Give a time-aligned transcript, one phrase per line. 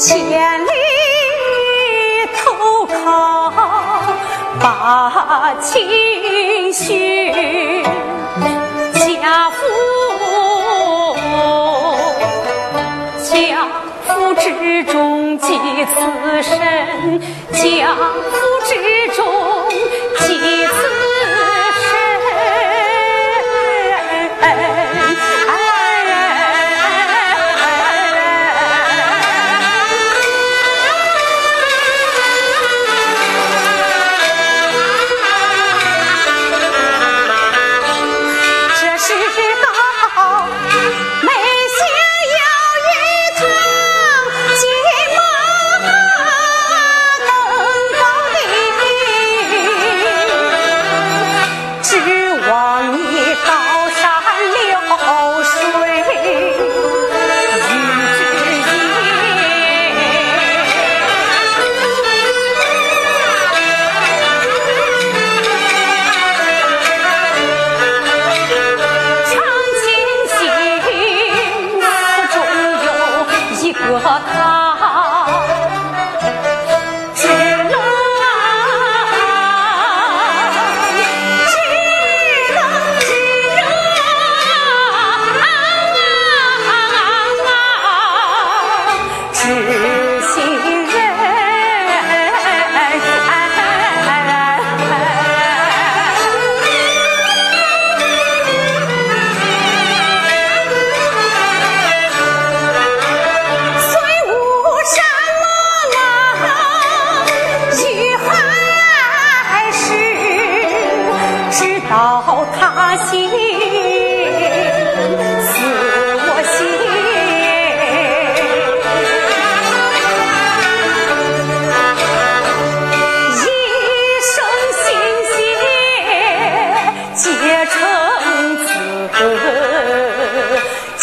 [0.00, 0.70] 千里
[2.36, 3.52] 投靠
[4.60, 7.82] 把亲寻，
[9.02, 9.56] 家父
[13.24, 13.66] 家
[14.06, 15.98] 父之中即此
[16.44, 17.20] 身，
[17.50, 17.92] 家
[18.30, 18.72] 父之
[19.16, 19.18] 中
[20.20, 20.87] 即此。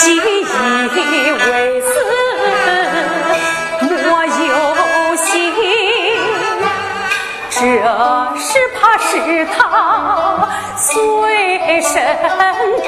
[0.05, 1.87] 既已为子
[4.03, 4.53] 莫忧
[5.17, 5.25] 心，
[7.49, 7.57] 这
[8.37, 9.09] 是怕使
[9.47, 9.57] 他
[10.77, 10.87] 随
[11.81, 11.89] 身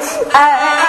[0.00, 0.87] Uh,